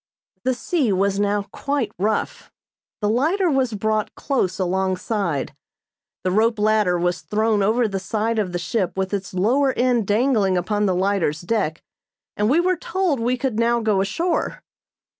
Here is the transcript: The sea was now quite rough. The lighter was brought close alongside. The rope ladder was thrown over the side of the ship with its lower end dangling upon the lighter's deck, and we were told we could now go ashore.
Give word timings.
The 0.45 0.55
sea 0.55 0.91
was 0.91 1.19
now 1.19 1.43
quite 1.51 1.91
rough. 1.99 2.51
The 3.01 3.07
lighter 3.09 3.51
was 3.51 3.73
brought 3.75 4.15
close 4.15 4.57
alongside. 4.57 5.53
The 6.23 6.31
rope 6.31 6.57
ladder 6.57 6.97
was 6.97 7.21
thrown 7.21 7.61
over 7.61 7.87
the 7.87 7.99
side 7.99 8.39
of 8.39 8.51
the 8.51 8.57
ship 8.57 8.97
with 8.97 9.13
its 9.13 9.31
lower 9.35 9.73
end 9.73 10.07
dangling 10.07 10.57
upon 10.57 10.87
the 10.87 10.95
lighter's 10.95 11.41
deck, 11.41 11.83
and 12.35 12.49
we 12.49 12.59
were 12.59 12.77
told 12.77 13.19
we 13.19 13.37
could 13.37 13.59
now 13.59 13.79
go 13.79 14.01
ashore. 14.01 14.63